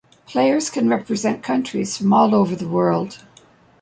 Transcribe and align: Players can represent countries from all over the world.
Players 0.25 0.71
can 0.71 0.89
represent 0.89 1.43
countries 1.43 1.95
from 1.95 2.11
all 2.11 2.33
over 2.33 2.55
the 2.55 2.67
world. 2.67 3.23